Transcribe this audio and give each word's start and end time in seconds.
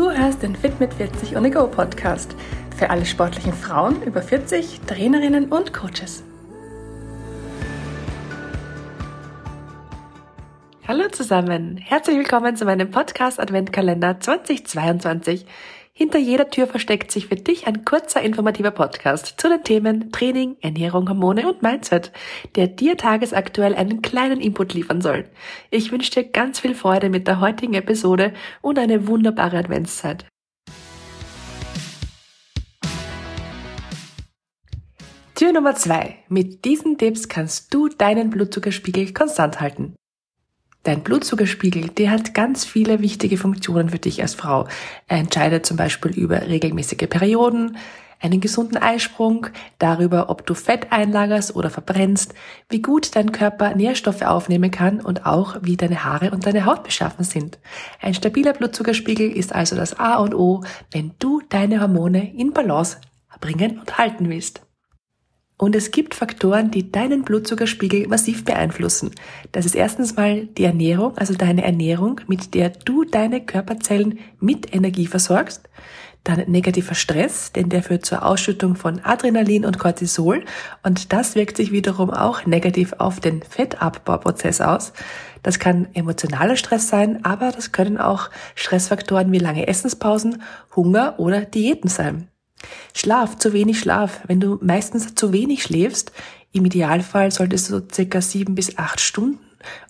Du 0.00 0.10
hörst 0.10 0.42
den 0.42 0.56
Fit 0.56 0.80
mit 0.80 0.94
40 0.94 1.36
on 1.36 1.50
Go 1.50 1.66
Podcast 1.66 2.34
für 2.74 2.88
alle 2.88 3.04
sportlichen 3.04 3.52
Frauen 3.52 4.02
über 4.02 4.22
40, 4.22 4.80
Trainerinnen 4.86 5.52
und 5.52 5.74
Coaches. 5.74 6.24
Hallo 10.88 11.06
zusammen, 11.10 11.76
herzlich 11.76 12.16
willkommen 12.16 12.56
zu 12.56 12.64
meinem 12.64 12.90
Podcast 12.90 13.38
Adventkalender 13.38 14.18
2022. 14.18 15.44
Hinter 16.02 16.18
jeder 16.18 16.48
Tür 16.48 16.66
versteckt 16.66 17.12
sich 17.12 17.26
für 17.26 17.36
dich 17.36 17.66
ein 17.66 17.84
kurzer 17.84 18.22
informativer 18.22 18.70
Podcast 18.70 19.34
zu 19.36 19.50
den 19.50 19.62
Themen 19.62 20.10
Training, 20.10 20.56
Ernährung, 20.62 21.06
Hormone 21.06 21.46
und 21.46 21.60
Mindset, 21.60 22.10
der 22.56 22.68
dir 22.68 22.96
tagesaktuell 22.96 23.74
einen 23.74 24.00
kleinen 24.00 24.40
Input 24.40 24.72
liefern 24.72 25.02
soll. 25.02 25.26
Ich 25.70 25.92
wünsche 25.92 26.10
dir 26.10 26.24
ganz 26.24 26.58
viel 26.58 26.74
Freude 26.74 27.10
mit 27.10 27.28
der 27.28 27.42
heutigen 27.42 27.74
Episode 27.74 28.32
und 28.62 28.78
eine 28.78 29.08
wunderbare 29.08 29.58
Adventszeit. 29.58 30.24
Tür 35.34 35.52
Nummer 35.52 35.74
zwei. 35.74 36.16
Mit 36.30 36.64
diesen 36.64 36.96
Tipps 36.96 37.28
kannst 37.28 37.74
du 37.74 37.90
deinen 37.90 38.30
Blutzuckerspiegel 38.30 39.12
konstant 39.12 39.60
halten. 39.60 39.94
Dein 40.82 41.02
Blutzuckerspiegel, 41.02 41.88
der 41.88 42.10
hat 42.10 42.32
ganz 42.32 42.64
viele 42.64 43.00
wichtige 43.00 43.36
Funktionen 43.36 43.90
für 43.90 43.98
dich 43.98 44.22
als 44.22 44.34
Frau. 44.34 44.66
Er 45.08 45.18
entscheidet 45.18 45.66
zum 45.66 45.76
Beispiel 45.76 46.12
über 46.12 46.48
regelmäßige 46.48 47.06
Perioden, 47.08 47.76
einen 48.18 48.40
gesunden 48.40 48.78
Eisprung, 48.78 49.46
darüber, 49.78 50.30
ob 50.30 50.46
du 50.46 50.54
Fett 50.54 50.90
einlagerst 50.90 51.54
oder 51.54 51.70
verbrennst, 51.70 52.34
wie 52.68 52.80
gut 52.80 53.14
dein 53.14 53.32
Körper 53.32 53.74
Nährstoffe 53.74 54.22
aufnehmen 54.22 54.70
kann 54.70 55.00
und 55.00 55.26
auch, 55.26 55.56
wie 55.62 55.76
deine 55.76 56.04
Haare 56.04 56.30
und 56.30 56.46
deine 56.46 56.64
Haut 56.64 56.82
beschaffen 56.82 57.24
sind. 57.24 57.58
Ein 58.00 58.14
stabiler 58.14 58.52
Blutzuckerspiegel 58.52 59.30
ist 59.30 59.54
also 59.54 59.76
das 59.76 59.98
A 59.98 60.16
und 60.16 60.34
O, 60.34 60.62
wenn 60.92 61.12
du 61.18 61.42
deine 61.48 61.80
Hormone 61.80 62.34
in 62.34 62.52
Balance 62.52 62.98
bringen 63.40 63.78
und 63.78 63.98
halten 63.98 64.28
willst. 64.28 64.62
Und 65.60 65.76
es 65.76 65.90
gibt 65.90 66.14
Faktoren, 66.14 66.70
die 66.70 66.90
deinen 66.90 67.22
Blutzuckerspiegel 67.22 68.08
massiv 68.08 68.46
beeinflussen. 68.46 69.10
Das 69.52 69.66
ist 69.66 69.74
erstens 69.74 70.16
mal 70.16 70.46
die 70.46 70.64
Ernährung, 70.64 71.18
also 71.18 71.34
deine 71.34 71.64
Ernährung, 71.64 72.22
mit 72.28 72.54
der 72.54 72.70
du 72.70 73.04
deine 73.04 73.44
Körperzellen 73.44 74.20
mit 74.38 74.74
Energie 74.74 75.06
versorgst. 75.06 75.68
Dann 76.24 76.50
negativer 76.50 76.94
Stress, 76.94 77.52
denn 77.52 77.68
der 77.68 77.82
führt 77.82 78.06
zur 78.06 78.24
Ausschüttung 78.24 78.74
von 78.74 79.00
Adrenalin 79.00 79.66
und 79.66 79.78
Cortisol 79.78 80.46
und 80.82 81.12
das 81.12 81.34
wirkt 81.34 81.58
sich 81.58 81.72
wiederum 81.72 82.08
auch 82.08 82.46
negativ 82.46 82.94
auf 82.96 83.20
den 83.20 83.42
Fettabbauprozess 83.42 84.62
aus. 84.62 84.94
Das 85.42 85.58
kann 85.58 85.88
emotionaler 85.92 86.56
Stress 86.56 86.88
sein, 86.88 87.22
aber 87.22 87.52
das 87.52 87.70
können 87.70 87.98
auch 87.98 88.30
Stressfaktoren 88.54 89.30
wie 89.30 89.38
lange 89.38 89.68
Essenspausen, 89.68 90.40
Hunger 90.74 91.16
oder 91.18 91.42
Diäten 91.42 91.90
sein. 91.90 92.29
Schlaf, 92.94 93.36
zu 93.38 93.52
wenig 93.52 93.78
Schlaf. 93.78 94.20
Wenn 94.26 94.40
du 94.40 94.58
meistens 94.60 95.14
zu 95.14 95.32
wenig 95.32 95.62
schläfst, 95.62 96.12
im 96.52 96.64
Idealfall 96.64 97.30
solltest 97.30 97.70
du 97.70 97.80
circa 97.92 98.20
sieben 98.20 98.54
bis 98.54 98.78
acht 98.78 99.00
Stunden 99.00 99.38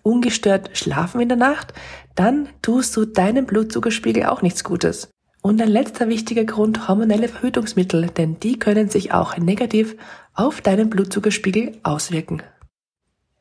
ungestört 0.03 0.71
schlafen 0.77 1.21
in 1.21 1.29
der 1.29 1.39
Nacht, 1.39 1.73
dann 2.15 2.49
tust 2.63 2.97
du 2.97 3.05
deinem 3.05 3.47
Blutzuckerspiegel 3.47 4.27
auch 4.27 4.43
nichts 4.43 4.65
Gutes. 4.65 5.11
Und 5.43 5.63
ein 5.63 5.69
letzter 5.69 6.09
wichtiger 6.09 6.45
Grund, 6.45 6.89
hormonelle 6.89 7.29
Verhütungsmittel, 7.29 8.09
denn 8.09 8.39
die 8.41 8.59
können 8.59 8.91
sich 8.91 9.13
auch 9.13 9.39
negativ 9.39 9.97
auf 10.35 10.61
deinen 10.61 10.91
Blutzuckerspiegel 10.91 11.79
auswirken. 11.83 12.43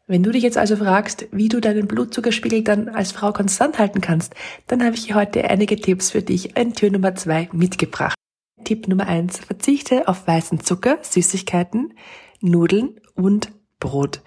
Wenn 0.07 0.23
du 0.23 0.31
dich 0.31 0.41
jetzt 0.41 0.57
also 0.57 0.77
fragst, 0.77 1.27
wie 1.31 1.49
du 1.49 1.59
deinen 1.59 1.87
Blutzuckerspiegel 1.87 2.63
dann 2.63 2.89
als 2.89 3.11
Frau 3.11 3.31
konstant 3.31 3.77
halten 3.77 4.01
kannst, 4.01 4.33
dann 4.67 4.83
habe 4.83 4.95
ich 4.95 5.05
hier 5.05 5.15
heute 5.15 5.43
einige 5.43 5.75
Tipps 5.75 6.11
für 6.11 6.21
dich 6.21 6.57
in 6.57 6.73
Tür 6.73 6.89
Nummer 6.89 7.15
zwei 7.15 7.49
mitgebracht. 7.51 8.15
Tipp 8.63 8.87
Nummer 8.87 9.07
eins: 9.07 9.39
Verzichte 9.39 10.07
auf 10.07 10.27
weißen 10.27 10.59
Zucker, 10.59 10.99
Süßigkeiten, 11.01 11.93
Nudeln 12.41 12.99
und 13.15 13.51
Brot. 13.79 14.21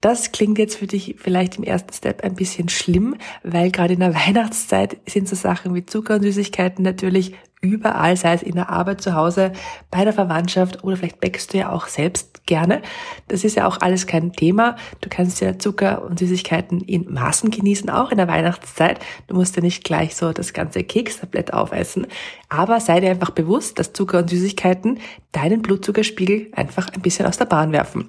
Das 0.00 0.32
klingt 0.32 0.58
jetzt 0.58 0.76
für 0.76 0.86
dich 0.86 1.16
vielleicht 1.18 1.58
im 1.58 1.64
ersten 1.64 1.92
Step 1.92 2.24
ein 2.24 2.34
bisschen 2.34 2.70
schlimm, 2.70 3.16
weil 3.42 3.70
gerade 3.70 3.94
in 3.94 4.00
der 4.00 4.14
Weihnachtszeit 4.26 4.96
sind 5.06 5.28
so 5.28 5.36
Sachen 5.36 5.74
wie 5.74 5.84
Zucker 5.84 6.14
und 6.14 6.22
Süßigkeiten 6.22 6.82
natürlich 6.82 7.34
überall, 7.60 8.16
sei 8.16 8.32
es 8.32 8.42
in 8.42 8.54
der 8.54 8.70
Arbeit, 8.70 9.02
zu 9.02 9.14
Hause, 9.14 9.52
bei 9.90 10.04
der 10.04 10.14
Verwandtschaft 10.14 10.82
oder 10.82 10.96
vielleicht 10.96 11.20
bäckst 11.20 11.52
du 11.52 11.58
ja 11.58 11.70
auch 11.70 11.88
selbst 11.88 12.46
gerne. 12.46 12.80
Das 13.28 13.44
ist 13.44 13.56
ja 13.56 13.66
auch 13.66 13.82
alles 13.82 14.06
kein 14.06 14.32
Thema. 14.32 14.76
Du 15.02 15.10
kannst 15.10 15.42
ja 15.42 15.58
Zucker 15.58 16.02
und 16.02 16.18
Süßigkeiten 16.18 16.80
in 16.80 17.12
Maßen 17.12 17.50
genießen, 17.50 17.90
auch 17.90 18.10
in 18.10 18.16
der 18.16 18.28
Weihnachtszeit. 18.28 19.00
Du 19.26 19.34
musst 19.34 19.56
ja 19.56 19.62
nicht 19.62 19.84
gleich 19.84 20.16
so 20.16 20.32
das 20.32 20.54
ganze 20.54 20.82
Kekstablett 20.82 21.52
aufessen. 21.52 22.06
Aber 22.48 22.80
sei 22.80 23.00
dir 23.00 23.10
einfach 23.10 23.30
bewusst, 23.30 23.78
dass 23.78 23.92
Zucker 23.92 24.20
und 24.20 24.30
Süßigkeiten 24.30 24.98
deinen 25.32 25.60
Blutzuckerspiegel 25.60 26.50
einfach 26.56 26.88
ein 26.88 27.02
bisschen 27.02 27.26
aus 27.26 27.36
der 27.36 27.44
Bahn 27.44 27.72
werfen. 27.72 28.08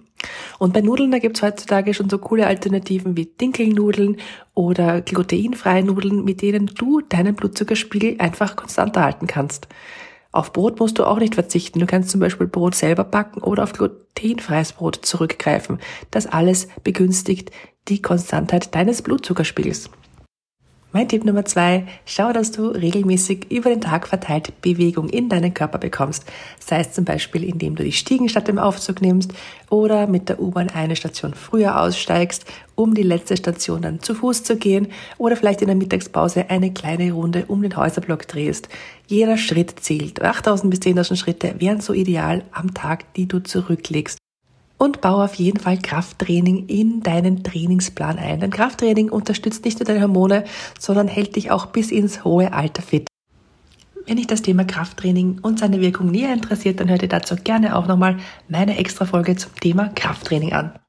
Und 0.59 0.73
bei 0.73 0.81
Nudeln, 0.81 1.11
da 1.11 1.19
gibt's 1.19 1.41
heutzutage 1.41 1.93
schon 1.93 2.09
so 2.09 2.17
coole 2.17 2.47
Alternativen 2.47 3.17
wie 3.17 3.25
Dinkelnudeln 3.25 4.17
oder 4.53 5.01
glutenfreie 5.01 5.83
Nudeln, 5.83 6.23
mit 6.23 6.41
denen 6.41 6.67
du 6.67 7.01
deinen 7.01 7.35
Blutzuckerspiegel 7.35 8.15
einfach 8.19 8.55
konstant 8.55 8.97
halten 8.97 9.27
kannst. 9.27 9.67
Auf 10.31 10.53
Brot 10.53 10.79
musst 10.79 10.97
du 10.97 11.05
auch 11.05 11.19
nicht 11.19 11.35
verzichten. 11.35 11.79
Du 11.79 11.85
kannst 11.85 12.09
zum 12.09 12.21
Beispiel 12.21 12.47
Brot 12.47 12.75
selber 12.75 13.03
backen 13.03 13.41
oder 13.41 13.63
auf 13.63 13.73
glutenfreies 13.73 14.73
Brot 14.73 14.99
zurückgreifen. 15.01 15.79
Das 16.09 16.25
alles 16.25 16.67
begünstigt 16.83 17.51
die 17.87 18.01
Konstantheit 18.01 18.73
deines 18.73 19.01
Blutzuckerspiegels. 19.01 19.89
Mein 20.94 21.07
Tipp 21.07 21.24
Nummer 21.24 21.46
zwei, 21.46 21.88
schau, 22.06 22.34
dass 22.34 22.52
du 22.52 22.68
regelmäßig 22.68 23.50
über 23.50 23.69
den 23.69 23.79
Tag 23.79 24.09
verteilt 24.09 24.62
Bewegung 24.62 25.07
in 25.07 25.29
deinen 25.29 25.53
Körper 25.53 25.78
bekommst. 25.78 26.25
Sei 26.59 26.81
es 26.81 26.91
zum 26.91 27.06
Beispiel, 27.06 27.46
indem 27.46 27.75
du 27.75 27.84
die 27.85 27.94
Stiegen 27.94 28.28
statt 28.28 28.50
dem 28.50 28.59
Aufzug 28.59 29.02
nimmst 29.02 29.31
oder 29.69 30.06
mit 30.06 30.28
der 30.28 30.41
U-Bahn 30.41 30.69
eine 30.69 30.97
Station 30.97 31.34
früher 31.34 31.79
aussteigst, 31.79 32.44
um 32.75 32.94
die 32.94 33.03
letzte 33.03 33.38
Station 33.38 33.81
dann 33.81 34.02
zu 34.02 34.13
Fuß 34.13 34.44
zu 34.44 34.57
gehen 34.57 34.88
oder 35.18 35.38
vielleicht 35.38 35.62
in 35.62 35.68
der 35.68 35.78
Mittagspause 35.78 36.50
eine 36.50 36.74
kleine 36.74 37.13
Runde 37.13 37.46
um 37.47 37.62
den 37.62 37.78
Häuserblock 37.78 38.28
drehst. 38.28 38.68
Jeder 39.08 39.38
Schritt 39.38 39.79
zählt. 39.79 40.22
8000 40.22 40.69
bis 40.69 40.81
10.000 40.81 41.16
Schritte 41.16 41.56
wären 41.59 41.79
so 41.79 41.94
ideal 41.94 42.44
am 42.52 42.73
Tag, 42.73 43.13
die 43.13 43.29
du 43.29 43.40
zurücklegst 43.40 44.18
und 44.81 44.99
baue 44.99 45.25
auf 45.25 45.35
jeden 45.35 45.59
Fall 45.59 45.77
Krafttraining 45.77 46.65
in 46.65 47.03
deinen 47.03 47.43
Trainingsplan 47.43 48.17
ein. 48.17 48.39
Denn 48.39 48.49
Krafttraining 48.49 49.11
unterstützt 49.11 49.63
nicht 49.63 49.77
nur 49.77 49.85
deine 49.85 50.01
Hormone, 50.01 50.43
sondern 50.79 51.07
hält 51.07 51.35
dich 51.35 51.51
auch 51.51 51.67
bis 51.67 51.91
ins 51.91 52.23
hohe 52.23 52.51
Alter 52.51 52.81
fit. 52.81 53.07
Wenn 54.07 54.17
dich 54.17 54.25
das 54.25 54.41
Thema 54.41 54.65
Krafttraining 54.65 55.37
und 55.43 55.59
seine 55.59 55.81
Wirkung 55.81 56.09
näher 56.09 56.33
interessiert, 56.33 56.79
dann 56.79 56.89
hör 56.89 56.97
dir 56.97 57.09
dazu 57.09 57.35
gerne 57.35 57.75
auch 57.75 57.85
nochmal 57.85 58.17
meine 58.49 58.79
extra 58.79 59.05
Folge 59.05 59.35
zum 59.35 59.53
Thema 59.53 59.89
Krafttraining 59.89 60.53
an. 60.53 60.79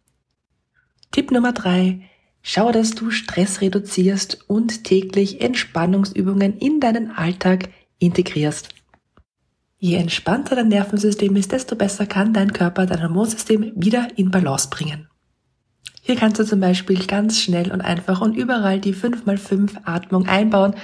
Tipp 1.10 1.30
Nummer 1.30 1.52
drei: 1.52 2.00
Schau, 2.40 2.72
dass 2.72 2.92
du 2.92 3.10
Stress 3.10 3.60
reduzierst 3.60 4.48
und 4.48 4.84
täglich 4.84 5.42
Entspannungsübungen 5.42 6.56
in 6.56 6.80
deinen 6.80 7.10
Alltag 7.10 7.68
integrierst. 7.98 8.70
Je 9.84 9.96
entspannter 9.96 10.54
dein 10.54 10.68
Nervensystem 10.68 11.34
ist, 11.34 11.50
desto 11.50 11.74
besser 11.74 12.06
kann 12.06 12.32
dein 12.32 12.52
Körper 12.52 12.86
dein 12.86 13.02
Hormonsystem 13.02 13.72
wieder 13.74 14.06
in 14.14 14.30
Balance 14.30 14.68
bringen. 14.70 15.08
Hier 16.00 16.14
kannst 16.14 16.38
du 16.38 16.44
zum 16.44 16.60
Beispiel 16.60 17.04
ganz 17.04 17.40
schnell 17.40 17.72
und 17.72 17.80
einfach 17.80 18.20
und 18.20 18.36
überall 18.36 18.78
die 18.78 18.94
5x5 18.94 19.78
Atmung 19.82 20.28
einbauen. 20.28 20.76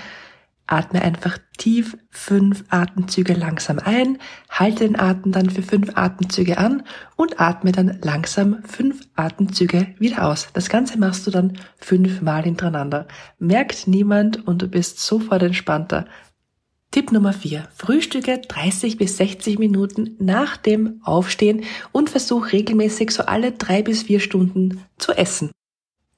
Atme 0.67 1.01
einfach 1.01 1.39
tief 1.59 1.97
fünf 2.11 2.65
Atemzüge 2.71 3.35
langsam 3.35 3.79
ein, 3.79 4.19
halte 4.51 4.85
den 4.85 4.99
Atem 4.99 5.31
dann 5.31 5.49
für 5.49 5.63
fünf 5.63 5.97
Atemzüge 5.97 6.59
an 6.59 6.83
und 7.15 7.41
atme 7.41 7.71
dann 7.71 8.01
langsam 8.03 8.65
fünf 8.65 9.03
Atemzüge 9.15 9.95
wieder 10.01 10.27
aus. 10.27 10.49
Das 10.55 10.69
Ganze 10.69 10.99
machst 10.99 11.25
du 11.25 11.31
dann 11.31 11.57
fünfmal 11.77 12.43
hintereinander. 12.43 13.07
Merkt 13.39 13.87
niemand 13.87 14.45
und 14.49 14.61
du 14.61 14.67
bist 14.67 14.99
sofort 14.99 15.45
entspannter. 15.45 16.07
Tipp 16.91 17.13
Nummer 17.13 17.35
4. 17.35 17.69
Frühstücke 17.77 18.39
30 18.39 18.97
bis 18.97 19.19
60 19.19 19.59
Minuten 19.59 20.17
nach 20.19 20.57
dem 20.57 21.03
Aufstehen 21.05 21.65
und 21.93 22.09
versuch 22.09 22.53
regelmäßig 22.53 23.11
so 23.11 23.25
alle 23.25 23.53
drei 23.53 23.83
bis 23.83 24.05
vier 24.05 24.21
Stunden 24.21 24.83
zu 24.97 25.13
essen. 25.13 25.51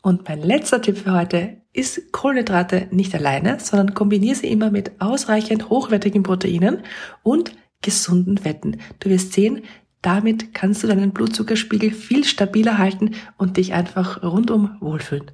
Und 0.00 0.28
mein 0.28 0.40
letzter 0.40 0.81
Tipp 0.81 0.99
für 0.99 1.12
heute 1.12 1.61
ist 1.72 2.12
Kohlenhydrate 2.12 2.87
nicht 2.93 3.14
alleine, 3.17 3.58
sondern 3.58 3.94
kombiniere 3.94 4.37
sie 4.37 4.46
immer 4.46 4.70
mit 4.70 4.93
ausreichend 5.00 5.70
hochwertigen 5.70 6.22
Proteinen 6.22 6.84
und 7.25 7.52
gesunden 7.82 8.38
Fetten. 8.38 8.81
Du 9.00 9.11
wirst 9.11 9.32
sehen, 9.32 9.62
damit 10.02 10.55
kannst 10.55 10.84
du 10.84 10.87
deinen 10.87 11.12
Blutzuckerspiegel 11.12 11.90
viel 11.90 12.25
stabiler 12.25 12.78
halten 12.78 13.17
und 13.37 13.56
dich 13.56 13.75
einfach 13.75 14.22
rundum 14.22 14.76
wohlfühlen. 14.81 15.32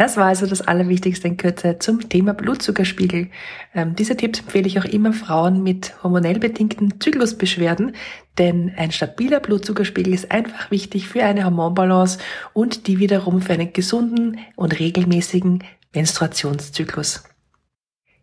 Das 0.00 0.16
war 0.16 0.28
also 0.28 0.46
das 0.46 0.62
Allerwichtigste 0.62 1.28
in 1.28 1.36
Kürze 1.36 1.78
zum 1.78 2.08
Thema 2.08 2.32
Blutzuckerspiegel. 2.32 3.28
Ähm, 3.74 3.96
diese 3.96 4.16
Tipps 4.16 4.40
empfehle 4.40 4.66
ich 4.66 4.78
auch 4.78 4.86
immer 4.86 5.12
Frauen 5.12 5.62
mit 5.62 5.92
hormonell 6.02 6.38
bedingten 6.38 6.98
Zyklusbeschwerden, 7.02 7.94
denn 8.38 8.72
ein 8.78 8.92
stabiler 8.92 9.40
Blutzuckerspiegel 9.40 10.14
ist 10.14 10.30
einfach 10.30 10.70
wichtig 10.70 11.06
für 11.06 11.22
eine 11.22 11.44
Hormonbalance 11.44 12.18
und 12.54 12.86
die 12.86 12.98
wiederum 12.98 13.42
für 13.42 13.52
einen 13.52 13.74
gesunden 13.74 14.38
und 14.56 14.80
regelmäßigen 14.80 15.64
Menstruationszyklus. 15.92 17.24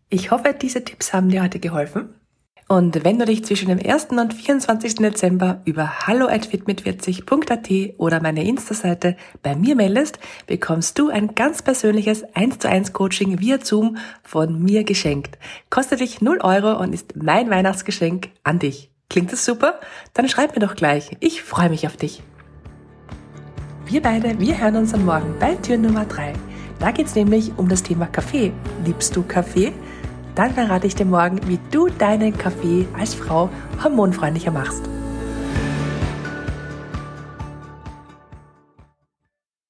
Ich 0.09 0.31
hoffe, 0.31 0.55
diese 0.59 0.83
Tipps 0.83 1.13
haben 1.13 1.29
dir 1.29 1.43
heute 1.43 1.59
geholfen. 1.59 2.16
Und 2.69 3.05
wenn 3.05 3.17
du 3.17 3.25
dich 3.25 3.45
zwischen 3.45 3.69
dem 3.69 3.79
1. 3.79 4.07
und 4.09 4.33
24. 4.33 4.95
Dezember 4.95 5.61
über 5.63 6.05
hallo@fitmit40.at 6.05 7.97
oder 7.97 8.21
meine 8.21 8.43
Insta-Seite 8.43 9.15
bei 9.41 9.55
mir 9.55 9.77
meldest, 9.77 10.19
bekommst 10.47 10.99
du 10.99 11.07
ein 11.09 11.33
ganz 11.33 11.61
persönliches 11.61 12.25
1 12.35 12.59
zu 12.59 12.67
1 12.67 12.91
Coaching 12.91 13.39
via 13.39 13.59
Zoom 13.63 13.95
von 14.21 14.61
mir 14.61 14.83
geschenkt. 14.83 15.37
Kostet 15.69 16.01
dich 16.01 16.19
0 16.19 16.39
Euro 16.41 16.77
und 16.77 16.93
ist 16.93 17.15
mein 17.15 17.49
Weihnachtsgeschenk 17.49 18.31
an 18.43 18.59
dich. 18.59 18.91
Klingt 19.09 19.31
das 19.31 19.45
super? 19.45 19.79
Dann 20.13 20.27
schreib 20.27 20.53
mir 20.53 20.65
doch 20.65 20.75
gleich. 20.75 21.15
Ich 21.21 21.43
freue 21.43 21.69
mich 21.69 21.87
auf 21.87 21.95
dich. 21.95 22.21
Wir 23.85 24.01
beide, 24.01 24.41
wir 24.41 24.59
hören 24.59 24.75
uns 24.75 24.93
am 24.93 25.05
Morgen 25.05 25.35
bei 25.39 25.55
Tür 25.55 25.77
Nummer 25.77 26.03
3. 26.03 26.33
Da 26.79 26.91
geht's 26.91 27.15
nämlich 27.15 27.53
um 27.55 27.69
das 27.69 27.81
Thema 27.81 28.07
Kaffee. 28.07 28.51
Liebst 28.85 29.15
du 29.15 29.23
Kaffee? 29.23 29.71
Dann 30.37 30.53
verrate 30.53 30.85
ich 30.85 30.93
dir 30.93 31.05
morgen, 31.05 31.39
wie 31.47 31.57
du 31.71 31.89
deinen 31.89 32.37
Kaffee 32.37 32.87
als 32.95 33.15
Frau 33.15 33.49
hormonfreundlicher 33.83 34.51
machst. 34.51 34.87